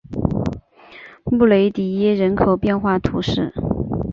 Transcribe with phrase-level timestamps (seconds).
[1.25, 3.53] 穆雷迪耶人口变化图示